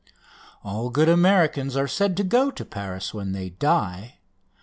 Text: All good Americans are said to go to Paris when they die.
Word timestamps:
All 0.63 0.89
good 0.89 1.07
Americans 1.07 1.77
are 1.77 1.87
said 1.87 2.17
to 2.17 2.23
go 2.23 2.49
to 2.49 2.65
Paris 2.65 3.13
when 3.13 3.33
they 3.33 3.51
die. 3.51 4.17